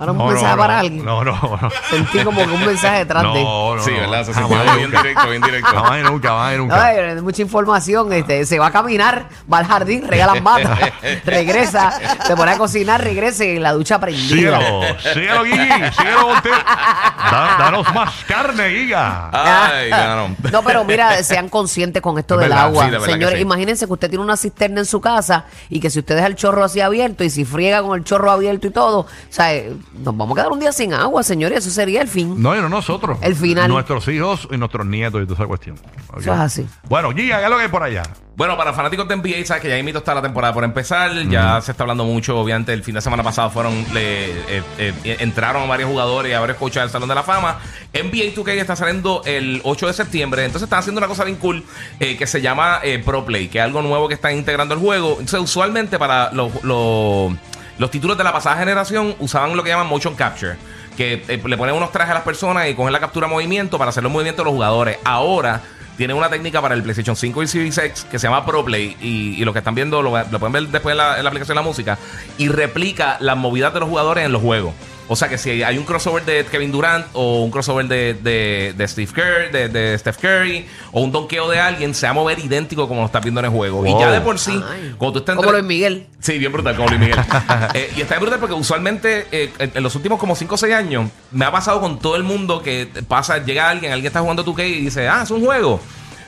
Ahora 0.00 0.12
un 0.12 0.26
mensaje 0.28 0.56
para 0.56 0.78
alguien. 0.80 1.04
No, 1.04 1.22
no, 1.22 1.32
no. 1.60 1.70
Sentí 1.90 2.24
como 2.24 2.38
que 2.44 2.50
un 2.50 2.64
mensaje 2.66 2.98
detrás 3.00 3.22
de. 3.22 3.28
No, 3.44 3.76
no, 3.76 3.82
sí, 3.82 3.90
no. 3.92 4.00
¿verdad? 4.00 4.24
Se 4.24 4.32
sintió 4.34 4.56
y 4.74 4.76
bien 4.78 4.90
directo, 4.90 5.28
bien 5.28 5.42
directo. 5.42 5.70
Jamás 5.70 6.00
y 6.00 6.02
nunca, 6.02 6.28
jamás 6.30 6.54
y 6.54 6.56
nunca. 6.56 6.84
Ay, 6.86 7.20
mucha 7.22 7.42
información. 7.42 8.12
Este, 8.14 8.46
se 8.46 8.58
va 8.58 8.68
a 8.68 8.72
caminar, 8.72 9.26
va 9.52 9.58
al 9.58 9.66
jardín, 9.66 10.08
regala 10.08 10.34
las 10.34 10.42
matas, 10.42 10.78
regresa, 11.26 11.92
se 12.26 12.34
pone 12.34 12.52
a 12.52 12.58
cocinar, 12.58 13.02
regresa 13.04 13.44
y 13.44 13.58
la 13.58 13.72
ducha 13.72 14.00
prendida. 14.00 14.58
Síguelo, 14.58 14.82
síguelo, 15.12 15.44
Gigi, 15.44 15.92
síguelo, 15.96 16.26
Volteo. 16.26 16.52
Da- 16.54 17.56
danos 17.58 17.94
más 17.94 18.14
carne, 18.26 18.70
Giga. 18.70 19.28
Ay, 19.32 19.90
no, 19.90 20.28
no. 20.28 20.36
No, 20.50 20.62
pero 20.62 20.84
mira, 20.84 21.22
sean 21.22 21.48
conscientes 21.48 22.02
con 22.02 22.18
esto 22.18 22.34
Es 22.36 22.40
del 22.40 22.48
verdad, 22.48 22.64
agua. 22.64 22.84
sí, 22.84 22.90
de 22.90 22.96
verdad 22.98 23.06
que 23.06 23.12
Señores, 23.12 23.36
sí. 23.36 23.42
imagínense 23.42 23.86
que 23.86 23.92
usted 23.92 24.08
tiene 24.08 24.24
una 24.24 24.36
cisterna 24.36 24.80
en 24.80 24.86
su 24.86 25.00
casa 25.00 25.44
y 25.68 25.78
que 25.80 25.90
si 25.90 25.98
usted 25.98 26.14
deja 26.14 26.26
el 26.26 26.36
chorro 26.36 26.64
así 26.64 26.80
abierto 26.80 27.22
y 27.22 27.30
si 27.30 27.44
friega 27.44 27.82
con 27.82 27.98
el 27.98 28.04
chorro 28.04 28.30
abierto 28.30 28.66
y 28.66 28.70
todo, 28.70 29.00
o 29.00 29.06
sea, 29.28 29.50
nos 29.92 30.16
vamos 30.16 30.32
a 30.32 30.42
quedar 30.42 30.52
un 30.52 30.60
día 30.60 30.72
sin 30.72 30.94
agua, 30.94 31.22
señores. 31.22 31.58
Eso 31.58 31.70
sería 31.70 32.02
el 32.02 32.08
fin. 32.08 32.40
No, 32.40 32.56
y 32.56 32.60
no 32.60 32.68
nosotros. 32.68 33.18
El 33.22 33.34
final. 33.36 33.68
Nuestros 33.68 34.06
hijos 34.08 34.48
y 34.50 34.56
nuestros 34.56 34.86
nietos 34.86 35.22
y 35.22 35.24
toda 35.24 35.34
esa 35.34 35.46
cuestión. 35.46 35.76
Ok. 36.08 36.20
Eso 36.20 36.34
es 36.34 36.40
así. 36.40 36.66
Bueno, 36.88 37.10
Giga, 37.12 37.38
¿qué 37.38 37.44
es 37.44 37.50
lo 37.50 37.56
que 37.56 37.62
hay 37.64 37.68
por 37.68 37.82
allá? 37.82 38.02
Bueno, 38.36 38.56
para 38.56 38.72
fanáticos 38.72 39.06
de 39.06 39.16
NBA, 39.16 39.44
sabes 39.44 39.62
que 39.62 39.68
ya 39.68 39.76
invito 39.76 39.98
está 39.98 40.14
la 40.14 40.22
temporada 40.22 40.54
por 40.54 40.64
empezar. 40.64 41.12
Ya 41.28 41.60
se 41.60 41.72
está 41.72 41.82
hablando 41.82 42.04
mucho. 42.04 42.38
Obviamente, 42.38 42.72
el 42.72 42.82
fin 42.82 42.94
de 42.94 43.02
semana 43.02 43.22
pasado 43.22 43.50
fueron, 43.50 43.74
le, 43.92 44.30
eh, 44.30 44.62
eh, 44.78 45.16
entraron 45.20 45.68
varios 45.68 45.90
jugadores 45.90 46.30
y 46.30 46.34
a 46.34 46.40
varios 46.40 46.56
coaches 46.56 46.82
al 46.82 46.90
Salón 46.90 47.08
de 47.08 47.14
la 47.14 47.22
Fama. 47.22 47.58
NBA 47.92 48.34
2K 48.34 48.48
está 48.52 48.76
saliendo 48.76 49.22
el 49.26 49.60
8 49.64 49.88
de 49.88 49.92
septiembre. 49.92 50.44
Entonces 50.44 50.66
están 50.66 50.78
haciendo 50.78 51.00
una 51.00 51.08
cosa 51.08 51.24
bien 51.24 51.36
cool 51.36 51.64
eh, 51.98 52.16
que 52.16 52.26
se 52.26 52.40
llama 52.40 52.80
eh, 52.82 52.98
Pro 53.04 53.24
Play, 53.24 53.48
que 53.48 53.58
es 53.58 53.64
algo 53.64 53.82
nuevo 53.82 54.08
que 54.08 54.14
están 54.14 54.36
integrando 54.36 54.74
el 54.74 54.80
juego. 54.80 55.16
Entonces, 55.18 55.40
usualmente 55.40 55.98
para 55.98 56.32
los, 56.32 56.62
los, 56.62 57.32
los 57.80 57.90
títulos 57.90 58.18
de 58.18 58.24
la 58.24 58.32
pasada 58.34 58.58
generación 58.58 59.16
usaban 59.20 59.56
lo 59.56 59.64
que 59.64 59.70
llaman 59.70 59.86
motion 59.86 60.14
capture. 60.14 60.56
Que 60.98 61.24
eh, 61.26 61.42
le 61.42 61.56
ponen 61.56 61.74
unos 61.74 61.90
trajes 61.90 62.10
a 62.10 62.14
las 62.14 62.24
personas 62.24 62.68
y 62.68 62.74
cogen 62.74 62.92
la 62.92 63.00
captura 63.00 63.26
de 63.26 63.32
movimiento 63.32 63.78
para 63.78 63.88
hacer 63.88 64.02
los 64.02 64.12
movimientos 64.12 64.44
de 64.44 64.50
los 64.50 64.52
jugadores. 64.52 64.98
Ahora 65.02 65.62
tiene 65.96 66.12
una 66.12 66.28
técnica 66.28 66.60
para 66.60 66.74
el 66.74 66.82
PlayStation 66.82 67.16
5 67.16 67.42
y 67.42 67.46
Series 67.46 67.78
X 67.78 68.06
que 68.10 68.18
se 68.18 68.26
llama 68.26 68.44
Pro 68.44 68.62
Play 68.66 68.98
y, 69.00 69.40
y 69.40 69.44
los 69.46 69.54
que 69.54 69.60
están 69.60 69.74
viendo 69.74 70.02
lo, 70.02 70.10
lo 70.10 70.38
pueden 70.38 70.52
ver 70.52 70.68
después 70.68 70.92
en 70.92 70.98
la, 70.98 71.16
en 71.16 71.24
la 71.24 71.30
aplicación 71.30 71.56
de 71.56 71.62
la 71.62 71.66
música 71.66 71.98
y 72.36 72.48
replica 72.48 73.16
las 73.18 73.38
movidas 73.38 73.72
de 73.72 73.80
los 73.80 73.88
jugadores 73.88 74.26
en 74.26 74.32
los 74.32 74.42
juegos. 74.42 74.74
O 75.12 75.16
sea 75.16 75.28
que 75.28 75.38
si 75.38 75.64
hay 75.64 75.76
un 75.76 75.82
crossover 75.84 76.24
de 76.24 76.44
Kevin 76.46 76.70
Durant 76.70 77.04
o 77.14 77.42
un 77.42 77.50
crossover 77.50 77.88
de, 77.88 78.14
de, 78.14 78.74
de 78.76 78.86
Steve 78.88 79.10
Curry, 79.12 79.50
de, 79.52 79.68
de 79.68 79.98
Steph 79.98 80.18
Curry 80.18 80.64
o 80.92 81.00
un 81.00 81.10
donqueo 81.10 81.50
de 81.50 81.58
alguien, 81.58 81.96
se 81.96 82.06
va 82.06 82.10
a 82.10 82.14
mover 82.14 82.38
idéntico 82.38 82.86
como 82.86 83.00
lo 83.00 83.06
estás 83.06 83.20
viendo 83.20 83.40
en 83.40 83.46
el 83.46 83.50
juego. 83.50 83.84
Y 83.84 83.90
ya 83.98 84.12
de 84.12 84.20
por 84.20 84.38
sí, 84.38 84.52
Ay. 84.52 84.94
cuando 84.96 85.14
tú 85.14 85.18
estás 85.18 85.34
Como 85.34 85.48
entre- 85.48 85.62
Luis 85.62 85.68
Miguel. 85.68 86.06
Sí, 86.20 86.38
bien 86.38 86.52
brutal, 86.52 86.76
como 86.76 86.88
Luis 86.90 87.00
Miguel. 87.00 87.18
Eh, 87.74 87.90
y 87.96 88.00
está 88.02 88.14
bien 88.14 88.20
brutal 88.22 88.38
porque 88.38 88.54
usualmente 88.54 89.26
eh, 89.32 89.50
en 89.58 89.82
los 89.82 89.94
últimos 89.96 90.18
como 90.20 90.36
5 90.36 90.54
o 90.54 90.58
6 90.58 90.74
años 90.74 91.10
me 91.32 91.44
ha 91.44 91.50
pasado 91.50 91.80
con 91.80 91.98
todo 91.98 92.14
el 92.14 92.22
mundo 92.22 92.62
que 92.62 92.88
pasa, 93.08 93.38
llega 93.44 93.68
alguien, 93.68 93.92
alguien 93.92 94.06
está 94.08 94.20
jugando 94.20 94.44
2K 94.44 94.66
y 94.68 94.80
dice, 94.82 95.08
ah, 95.08 95.22
es 95.24 95.30
un 95.32 95.44
juego. 95.44 95.80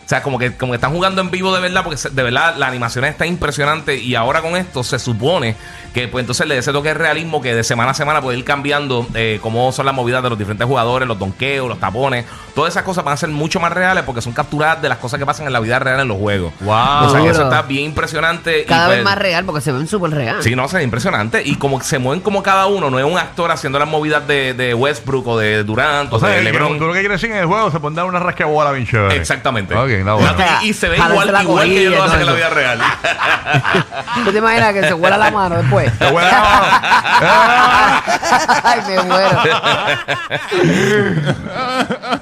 O 0.05 0.09
sea, 0.13 0.23
como 0.23 0.39
que, 0.39 0.55
como 0.57 0.73
que 0.73 0.77
están 0.77 0.93
jugando 0.93 1.21
en 1.23 1.31
vivo 1.31 1.55
de 1.55 1.61
verdad, 1.61 1.85
porque 1.85 1.97
se- 1.97 2.11
de 2.11 2.23
verdad 2.23 2.57
la 2.59 2.67
animación 2.67 3.05
está 3.05 3.25
impresionante. 3.25 3.97
Y 3.99 4.15
ahora 4.15 4.43
con 4.43 4.57
esto 4.57 4.83
se 4.83 4.99
supone 4.99 5.57
que 5.95 6.09
pues 6.09 6.23
entonces 6.23 6.47
le 6.47 6.55
dé 6.55 6.61
ese 6.61 6.73
toque 6.73 6.89
de 6.89 6.95
realismo 6.95 7.41
que 7.43 7.55
de 7.55 7.63
semana 7.65 7.91
a 7.93 7.95
semana 7.95 8.21
puede 8.21 8.39
ir 8.39 8.45
cambiando 8.45 9.07
eh, 9.15 9.39
cómo 9.43 9.71
son 9.73 9.87
las 9.87 9.95
movidas 9.95 10.23
de 10.23 10.31
los 10.31 10.39
diferentes 10.39 10.67
jugadores, 10.67 11.07
los 11.07 11.19
donkeos, 11.19 11.69
los 11.69 11.79
tapones. 11.79 12.25
Todas 12.55 12.73
esas 12.73 12.83
cosas 12.83 13.05
van 13.05 13.15
a 13.15 13.17
ser 13.17 13.29
mucho 13.31 13.61
más 13.61 13.73
reales 13.73 14.03
porque 14.05 14.21
son 14.23 14.33
capturadas 14.33 14.83
de 14.83 14.89
las 14.89 14.99
cosas 14.99 15.19
que 15.19 15.27
pasan 15.27 15.47
en 15.47 15.53
la 15.53 15.61
vida 15.61 15.79
real 15.79 16.01
en 16.01 16.09
los 16.09 16.19
juegos. 16.19 16.53
Wow. 16.61 16.75
O 17.07 17.11
sea 17.11 17.21
que 17.23 17.29
eso 17.29 17.43
está 17.45 17.63
bien 17.63 17.85
impresionante. 17.87 18.63
y, 18.63 18.65
Cada 18.65 18.89
vez 18.89 18.99
pues, 18.99 19.05
más 19.05 19.19
real 19.19 19.45
porque 19.45 19.61
se 19.61 19.71
ven 19.73 19.87
súper 19.87 20.11
real. 20.11 20.43
Sí, 20.43 20.57
no, 20.57 20.67
se 20.69 20.79
ve 20.79 20.83
impresionante. 20.83 21.43
Y 21.45 21.57
como 21.57 21.81
se 21.81 21.99
mueven 21.99 22.21
como 22.23 22.43
cada 22.43 22.67
uno, 22.67 22.91
no 22.91 22.99
es 22.99 23.05
un 23.05 23.19
actor 23.19 23.51
haciendo 23.51 23.79
las 23.79 23.89
movidas 23.89 24.27
de, 24.27 24.55
de 24.55 24.75
Westbrook 24.75 25.27
o 25.29 25.39
de 25.39 25.63
Durant 25.65 26.13
o, 26.13 26.17
O 26.17 26.21
sea, 26.21 26.31
de 26.31 26.43
LeBron. 26.43 26.79
tú 26.79 26.87
lo 26.87 26.93
que 26.93 27.01
quieres 27.01 27.21
decir 27.21 27.35
en 27.35 27.41
el 27.43 27.47
juego 27.47 27.71
se 27.71 27.79
pone 27.81 27.97
dar 27.97 28.07
una 28.07 28.19
rascabola 28.19 28.73
bien 28.73 28.87
chévere. 28.87 29.17
Exactamente. 29.17 29.75
No, 29.99 30.17
bueno. 30.17 30.35
y, 30.63 30.71
y 30.71 30.75
se 30.75 30.89
ve 30.89 30.97
igual, 30.97 31.33
la 31.33 31.43
igual 31.43 31.69
que 31.69 31.81
ellos 31.81 31.95
lo 31.97 32.05
hacen 32.05 32.21
en 32.21 32.27
la 32.27 32.33
vida 32.33 32.51
real. 32.51 32.81
¿Tú 34.25 34.33
te 34.33 34.39
imaginas 34.39 34.73
que 34.73 34.83
se 34.83 34.95
huela 34.95 35.19
la 35.19 35.31
mano 35.31 35.57
después? 35.57 35.99
Te 35.99 36.07
huele 36.09 36.29
la 36.31 36.41
mano. 36.41 36.67
Ay, 38.65 38.81
me 38.89 39.03
muero. 39.03 39.43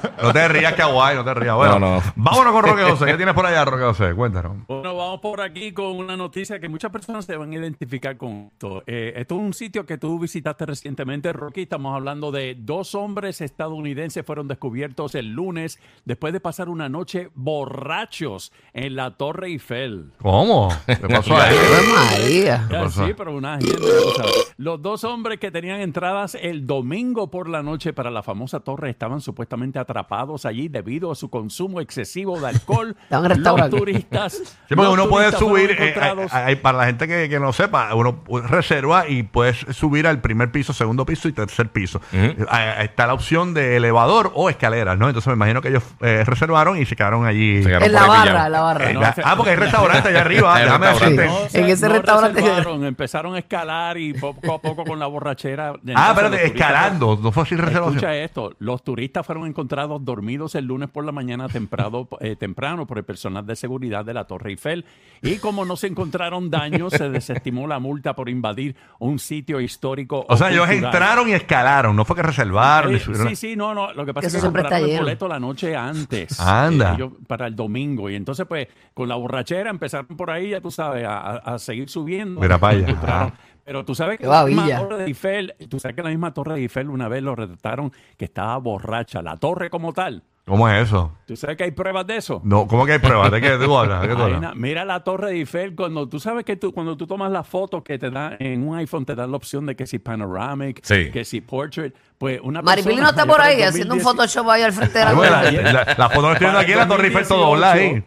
No 0.21 0.33
te 0.33 0.47
rías, 0.47 0.73
kawaii, 0.73 1.15
no 1.17 1.23
te 1.23 1.33
rías. 1.33 1.55
Bueno, 1.55 1.79
No, 1.79 1.95
no. 1.97 2.03
vámonos 2.15 2.53
con 2.53 2.63
Roque 2.63 2.83
José. 2.83 3.05
¿Qué 3.05 3.13
tienes 3.15 3.33
por 3.33 3.45
allá, 3.45 3.65
Roque 3.65 3.83
José? 3.83 4.13
Cuéntanos. 4.13 4.57
Bueno, 4.67 4.95
vamos 4.95 5.19
por 5.21 5.41
aquí 5.41 5.71
con 5.73 5.87
una 5.97 6.15
noticia 6.17 6.59
que 6.59 6.69
muchas 6.69 6.91
personas 6.91 7.25
se 7.25 7.35
van 7.37 7.51
a 7.51 7.55
identificar 7.55 8.17
con 8.17 8.49
esto. 8.51 8.83
Eh, 8.85 9.13
esto 9.15 9.35
es 9.35 9.41
un 9.41 9.53
sitio 9.53 9.85
que 9.85 9.97
tú 9.97 10.19
visitaste 10.19 10.65
recientemente, 10.65 11.33
Rocky. 11.33 11.61
Estamos 11.63 11.95
hablando 11.95 12.31
de 12.31 12.55
dos 12.59 12.93
hombres 12.95 13.41
estadounidenses 13.41 14.25
fueron 14.25 14.47
descubiertos 14.47 15.15
el 15.15 15.31
lunes 15.31 15.79
después 16.05 16.33
de 16.33 16.39
pasar 16.39 16.69
una 16.69 16.89
noche 16.89 17.29
borrachos 17.35 18.51
en 18.73 18.95
la 18.95 19.11
Torre 19.17 19.47
Eiffel. 19.47 20.11
¿Cómo? 20.21 20.69
¿Qué 20.85 20.95
pasó 21.07 21.35
ahí? 21.35 21.55
María. 21.95 22.67
Sí, 22.89 23.13
pero 23.17 23.33
una 23.35 23.59
sabes. 23.61 24.53
Los 24.57 24.81
dos 24.81 25.03
hombres 25.03 25.39
que 25.39 25.51
tenían 25.51 25.81
entradas 25.81 26.35
el 26.39 26.67
domingo 26.67 27.31
por 27.31 27.49
la 27.49 27.63
noche 27.63 27.93
para 27.93 28.11
la 28.11 28.21
famosa 28.23 28.59
torre 28.59 28.89
estaban 28.89 29.21
supuestamente 29.21 29.79
atrapados 29.79 30.10
atrapados 30.11 30.45
allí 30.45 30.67
debido 30.67 31.11
a 31.11 31.15
su 31.15 31.29
consumo 31.29 31.79
excesivo 31.81 32.39
de 32.39 32.47
alcohol. 32.49 32.95
Los 33.09 33.69
turistas. 33.69 34.33
Sí, 34.33 34.75
porque 34.75 34.83
los 34.83 34.93
uno 34.93 35.09
puede 35.09 35.31
subir, 35.33 35.71
eh, 35.77 35.95
hay- 36.31 36.55
para 36.55 36.77
la 36.79 36.85
gente 36.85 37.07
que, 37.07 37.29
que 37.29 37.39
no 37.39 37.53
sepa, 37.53 37.93
uno 37.95 38.23
reserva 38.47 39.07
y 39.07 39.23
puedes 39.23 39.57
subir 39.71 40.07
al 40.07 40.21
primer 40.21 40.51
piso, 40.51 40.73
segundo 40.73 41.05
piso 41.05 41.27
y 41.27 41.31
tercer 41.33 41.69
piso. 41.69 42.01
Ah, 42.49 42.81
Está 42.83 43.07
la 43.07 43.13
opción 43.13 43.53
de 43.53 43.77
elevador 43.77 44.31
o 44.35 44.49
escaleras, 44.49 44.97
¿no? 44.97 45.07
Entonces 45.07 45.27
me 45.27 45.33
imagino 45.33 45.61
que 45.61 45.69
ellos 45.69 45.83
eh, 46.01 46.23
reservaron 46.25 46.77
y 46.77 46.85
se 46.85 46.95
quedaron 46.95 47.25
allí. 47.25 47.61
Se 47.63 47.69
quedaron 47.69 47.87
En 47.87 47.93
la 47.93 48.05
barra, 48.07 48.45
en 48.47 48.51
la 48.51 48.61
barra. 48.61 48.89
Eh, 48.91 48.93
No, 48.93 49.01
ah, 49.01 49.33
porque 49.35 49.51
hay 49.51 49.55
restaurante 49.67 50.09
allá 50.09 50.21
arriba. 50.21 50.59
Déjame 50.59 50.87
decirte. 50.87 51.25
No, 51.27 51.37
En 51.53 51.65
ese 51.69 51.87
no 51.87 51.93
restaurante- 51.95 52.41
reservaron, 52.41 52.85
empezaron 52.85 53.35
a 53.35 53.39
escalar 53.39 53.97
y 53.97 54.13
poco 54.13 54.53
a 54.55 54.61
poco 54.61 54.83
con 54.85 54.99
la 54.99 55.07
borrachera. 55.07 55.73
Ah, 55.95 56.09
espérate, 56.15 56.45
escalando, 56.47 57.19
no 57.21 57.31
fue 57.31 57.45
sin 57.45 57.57
reservación. 57.57 57.95
Escucha 57.95 58.15
esto, 58.15 58.53
los 58.59 58.83
turistas 58.83 59.25
fueron 59.25 59.45
encontrados 59.47 60.00
dormidos 60.03 60.55
el 60.55 60.65
lunes 60.65 60.89
por 60.89 61.05
la 61.05 61.11
mañana 61.11 61.47
temprano, 61.47 62.07
eh, 62.19 62.35
temprano 62.35 62.85
por 62.87 62.97
el 62.97 63.03
personal 63.03 63.45
de 63.45 63.55
seguridad 63.55 64.05
de 64.05 64.13
la 64.13 64.25
Torre 64.25 64.51
Eiffel 64.51 64.85
y 65.21 65.37
como 65.37 65.65
no 65.65 65.75
se 65.75 65.87
encontraron 65.87 66.49
daños, 66.49 66.93
se 66.93 67.09
desestimó 67.09 67.67
la 67.67 67.79
multa 67.79 68.15
por 68.15 68.29
invadir 68.29 68.75
un 68.99 69.19
sitio 69.19 69.61
histórico. 69.61 70.25
O 70.27 70.37
sea, 70.37 70.51
ellos 70.51 70.69
entraron 70.69 71.29
y 71.29 71.33
escalaron, 71.33 71.95
no 71.95 72.05
fue 72.05 72.15
que 72.15 72.23
reservaron. 72.23 72.95
Eh, 72.95 72.99
sí, 72.99 73.35
sí, 73.35 73.55
no, 73.55 73.73
no. 73.73 73.93
Lo 73.93 74.05
que 74.05 74.13
pasa 74.13 74.27
Eso 74.27 74.37
es 74.37 74.43
que 74.43 74.47
compraron 74.47 74.89
el 74.89 74.97
boleto 74.97 75.27
la 75.27 75.39
noche 75.39 75.75
antes. 75.75 76.39
Anda. 76.39 76.91
eh, 76.91 76.95
ellos 76.95 77.13
para 77.27 77.47
el 77.47 77.55
domingo. 77.55 78.09
Y 78.09 78.15
entonces, 78.15 78.45
pues, 78.47 78.67
con 78.93 79.07
la 79.07 79.15
borrachera 79.15 79.69
empezaron 79.69 80.17
por 80.17 80.31
ahí, 80.31 80.49
ya 80.49 80.61
tú 80.61 80.71
sabes, 80.71 81.05
a, 81.07 81.57
seguir 81.59 81.89
subiendo. 81.89 82.41
Mira 82.41 82.55
Ajá. 82.55 83.33
Pero 83.63 83.85
tú 83.85 83.93
sabes 83.93 84.19
que 84.19 84.25
la 84.25 84.45
misma. 84.45 84.67
Torre 84.77 84.97
de 84.97 85.05
Eiffel, 85.05 85.55
tú 85.69 85.79
sabes 85.79 85.95
que 85.95 86.01
la 86.01 86.09
misma 86.09 86.33
Torre 86.33 86.55
de 86.55 86.61
Eiffel 86.61 86.89
una 86.89 87.07
vez 87.07 87.21
lo 87.21 87.35
retrataron 87.35 87.91
que 88.17 88.25
estaba 88.25 88.57
borracha, 88.57 89.21
la 89.21 89.37
torre 89.37 89.69
como 89.69 89.90
tal. 89.93 90.23
¿Cómo 90.43 90.67
es 90.67 90.87
eso? 90.87 91.11
¿Tú 91.27 91.35
sabes 91.37 91.55
que 91.55 91.65
hay 91.65 91.71
pruebas 91.71 92.05
de 92.07 92.17
eso? 92.17 92.41
No, 92.43 92.67
¿Cómo 92.67 92.85
que 92.85 92.93
hay 92.93 92.99
pruebas? 92.99 93.31
¿De 93.31 93.39
qué 93.39 93.57
tú 93.63 93.77
hablas? 93.77 94.01
¿De 94.01 94.07
qué 94.07 94.13
tú 94.15 94.19
Hay 94.19 94.25
hablas? 94.33 94.39
una- 94.39 94.55
mira 94.55 94.83
la 94.83 95.01
torre 95.03 95.29
de 95.29 95.35
Eiffel 95.37 95.75
cuando 95.75 96.09
tú 96.09 96.19
sabes 96.19 96.43
que 96.43 96.55
tú 96.55 96.73
cuando 96.73 96.97
tú 96.97 97.05
tomas 97.05 97.31
la 97.31 97.43
foto 97.43 97.83
que 97.83 97.99
te 97.99 98.09
da 98.09 98.35
en 98.39 98.67
un 98.67 98.75
iPhone 98.75 99.05
te 99.05 99.13
dan 99.13 99.29
la 99.29 99.37
opción 99.37 99.67
de 99.67 99.75
que 99.75 99.85
si 99.85 99.99
panoramic, 99.99 100.79
Sí. 100.83 101.11
que 101.11 101.23
si 101.25 101.41
portrait, 101.41 101.93
pues 102.17 102.39
una 102.43 102.61
Maripili 102.63 102.95
no 102.95 103.01
persona 103.03 103.21
está 103.21 103.31
por 103.31 103.39
ahí 103.39 103.61
haciendo 103.61 103.93
un 103.93 103.99
2010 104.01 104.03
Photoshop 104.03 104.49
ahí 104.49 104.61
al 104.63 104.73
frente 104.73 104.99
de 104.99 105.05
la 105.05 105.11
torre. 105.13 105.29
la, 105.29 105.71
la- 105.73 105.95
la 105.97 106.09
foto 106.09 106.27
que 106.27 106.33
estoy 106.33 106.45
viendo 106.47 106.59
aquí 106.59 106.71
es 106.71 106.77
la 106.77 106.87
Torre 106.87 107.07
Eiffel 107.07 107.27
todo 107.27 107.45
doblada 107.45 107.73
ahí. 107.73 108.03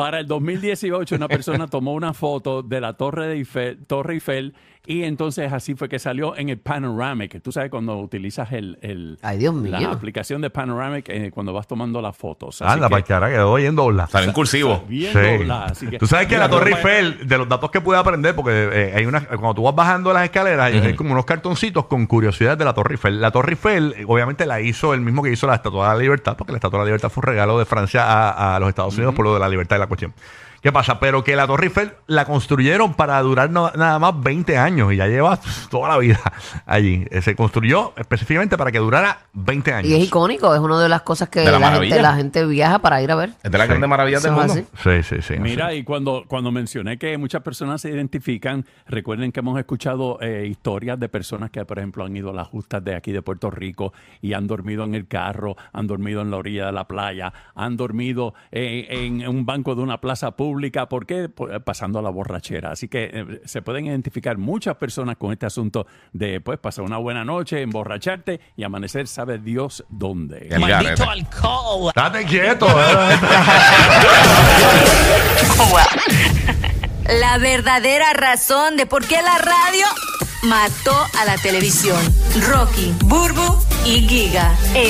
2018, 0.00 0.02
Para 0.02 0.20
el 0.20 0.26
2018 0.26 1.14
una 1.16 1.28
persona 1.28 1.66
tomó 1.70 1.92
una 1.94 2.14
foto 2.14 2.62
de 2.62 2.80
la 2.80 2.94
Torre 2.94 3.26
de 3.28 3.34
Eiffel, 3.34 3.78
Torre 3.86 4.14
Eiffel 4.14 4.54
y 4.86 5.02
entonces 5.04 5.52
así 5.52 5.74
fue 5.74 5.90
que 5.90 5.98
salió 5.98 6.34
en 6.36 6.48
el 6.48 6.58
Panoramic. 6.58 7.42
Tú 7.42 7.52
sabes 7.52 7.70
cuando 7.70 7.98
utilizas 7.98 8.50
el, 8.52 8.78
el- 8.80 9.18
Ay, 9.20 9.36
Dios 9.36 9.54
la 9.54 9.78
mío. 9.78 9.90
aplicación 9.90 10.40
de 10.40 10.48
Panoramic 10.48 11.06
eh, 11.10 11.30
cuando 11.30 11.52
vas 11.52 11.66
tomando 11.68 12.00
las 12.00 12.16
fotos. 12.16 12.62
Así 12.62 12.72
Anda, 12.72 12.86
que- 12.88 12.90
para 12.92 13.02
que 13.04 13.12
ahora 13.12 13.28
quedó 13.30 13.54
bien 13.56 13.76
en 13.78 14.32
cursivo. 14.32 14.82
bien 14.88 15.12
Sí. 15.12 15.18
doblada, 15.38 15.66
así 15.66 15.86
que- 15.86 15.98
Tú 15.98 16.06
sabes 16.06 16.26
que 16.28 16.38
la 16.38 16.48
Torre 16.48 16.70
Eiffel, 16.70 17.28
de 17.28 17.38
los 17.38 17.46
datos 17.48 17.70
que 17.70 17.80
pude 17.82 17.98
aprender, 17.98 18.34
porque 18.34 18.70
eh, 18.72 18.92
hay 18.96 19.04
una, 19.04 19.20
cuando 19.26 19.54
tú 19.54 19.62
vas 19.64 19.74
bajando 19.74 20.12
las 20.14 20.24
escaleras, 20.24 20.72
hay 20.72 20.94
como 20.94 21.12
unos 21.12 21.26
cartoncitos 21.26 21.84
con 21.84 22.06
curiosidades 22.06 22.58
de 22.58 22.64
la 22.64 22.72
Torre 22.72 22.94
Eiffel. 22.94 23.20
La 23.20 23.30
Torre 23.30 23.52
Eiffel, 23.52 23.94
eh, 23.98 24.04
obviamente, 24.08 24.46
la 24.46 24.62
hizo 24.62 24.94
el 24.94 25.02
mismo 25.02 25.22
que 25.22 25.30
hizo 25.30 25.46
la 25.46 25.56
Estatua 25.56 25.88
de 25.90 25.94
la 25.94 26.00
Libertad, 26.02 26.36
porque 26.38 26.52
la 26.52 26.56
Estatua 26.56 26.78
de 26.78 26.84
la 26.84 26.88
Libertad 26.88 27.10
fue 27.10 27.20
un 27.20 27.26
regalo 27.28 27.58
de 27.58 27.66
Francia 27.66 28.04
a, 28.06 28.56
a 28.56 28.60
los 28.60 28.68
Estados 28.70 28.94
Unidos 28.96 29.14
por 29.14 29.26
lo 29.26 29.34
de 29.34 29.40
la 29.40 29.48
libertad 29.48 29.76
y 29.76 29.78
la 29.80 29.86
cuestión. 29.90 30.14
¿Qué 30.62 30.72
pasa? 30.72 31.00
Pero 31.00 31.24
que 31.24 31.36
la 31.36 31.46
Torre 31.46 31.66
Eiffel 31.66 31.92
la 32.06 32.24
construyeron 32.24 32.94
para 32.94 33.20
durar 33.22 33.50
no- 33.50 33.70
nada 33.74 33.98
más 33.98 34.20
20 34.20 34.58
años 34.58 34.92
y 34.92 34.96
ya 34.96 35.06
lleva 35.06 35.38
toda 35.70 35.88
la 35.88 35.98
vida 35.98 36.20
allí. 36.66 37.06
Eh, 37.10 37.22
Se 37.22 37.34
construyó 37.34 37.92
específicamente 37.96 38.56
para 38.58 38.70
que 38.70 38.78
durara 38.78 39.20
20 39.32 39.72
años. 39.72 39.90
Y 39.90 39.94
es 39.94 40.04
icónico, 40.08 40.54
es 40.54 40.60
una 40.60 40.78
de 40.80 40.88
las 40.88 41.02
cosas 41.02 41.28
que 41.30 41.40
De 41.40 41.46
la 41.46 41.52
la, 41.52 41.58
maravilla. 41.60 41.94
gente, 41.96 42.02
la 42.02 42.14
gente 42.16 42.46
viaja 42.46 42.78
para 42.80 43.00
ir 43.02 43.10
a 43.10 43.14
ver. 43.14 43.30
Es 43.42 43.50
de 43.50 43.56
las 43.58 43.66
Sí. 43.66 43.68
grandes 43.70 43.88
maravillas 43.90 44.22
del 44.22 44.32
Eso 44.32 44.42
es 44.42 44.46
mundo. 44.54 44.66
así. 44.82 45.02
Sí, 45.02 45.16
sí, 45.16 45.22
sí. 45.34 45.40
Mira, 45.40 45.72
y 45.74 45.82
cuando, 45.84 46.24
cuando 46.28 46.50
mencioné 46.52 46.98
que 46.98 47.16
muchas 47.16 47.42
personas 47.42 47.80
se 47.80 47.90
identifican, 47.90 48.66
recuerden 48.86 49.32
que 49.32 49.40
hemos 49.40 49.58
escuchado 49.58 50.18
eh, 50.20 50.46
historias 50.50 51.00
de 51.00 51.08
personas 51.08 51.50
que, 51.50 51.64
por 51.64 51.78
ejemplo, 51.78 52.04
han 52.04 52.14
ido 52.16 52.30
a 52.30 52.34
las 52.34 52.48
justas 52.48 52.84
de 52.84 52.94
aquí 52.94 53.12
de 53.12 53.22
Puerto 53.22 53.50
Rico 53.50 53.92
y 54.20 54.34
han 54.34 54.46
dormido 54.46 54.84
en 54.84 54.94
el 54.94 55.06
carro, 55.08 55.56
han 55.72 55.86
dormido 55.86 56.20
en 56.20 56.30
la 56.30 56.36
orilla 56.36 56.66
de 56.66 56.72
la 56.72 56.84
playa, 56.86 57.32
han 57.54 57.76
dormido 57.76 58.34
eh, 58.52 58.86
en 58.90 59.26
un 59.26 59.46
banco 59.46 59.74
de 59.74 59.82
una 59.82 60.00
plaza 60.00 60.32
pública. 60.32 60.49
¿Por 60.88 61.06
qué? 61.06 61.28
Pues, 61.28 61.60
pasando 61.62 62.02
la 62.02 62.10
borrachera. 62.10 62.72
Así 62.72 62.88
que 62.88 63.10
eh, 63.12 63.40
se 63.44 63.62
pueden 63.62 63.86
identificar 63.86 64.38
muchas 64.38 64.76
personas 64.76 65.16
con 65.16 65.32
este 65.32 65.46
asunto 65.46 65.86
de 66.12 66.40
pues 66.40 66.58
pasar 66.58 66.84
una 66.84 66.98
buena 66.98 67.24
noche, 67.24 67.62
emborracharte 67.62 68.40
y 68.56 68.64
amanecer, 68.64 69.06
sabe 69.06 69.38
Dios 69.38 69.84
dónde. 69.88 70.48
El 70.50 70.66
garete. 70.66 71.02
Estate 71.02 72.24
quieto. 72.24 72.66
¿eh? 72.66 73.16
La 77.18 77.38
verdadera 77.38 78.12
razón 78.12 78.76
de 78.76 78.86
por 78.86 79.04
qué 79.04 79.16
la 79.20 79.36
radio 79.38 79.86
mató 80.42 80.94
a 81.18 81.24
la 81.24 81.36
televisión. 81.38 81.98
Rocky, 82.48 82.94
Burbu 83.04 83.58
y 83.84 84.08
Giga. 84.08 84.56
El 84.74 84.88